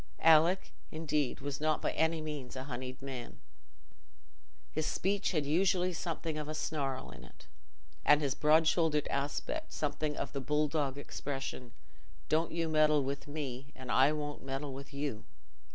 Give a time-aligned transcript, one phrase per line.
[0.23, 3.39] Alick, indeed, was not by any means a honeyed man.
[4.71, 7.45] His speech had usually something of a snarl in it,
[8.03, 13.71] and his broad shouldered aspect something of the bull dog expression—"Don't you meddle with me,
[13.75, 15.23] and I won't meddle with you."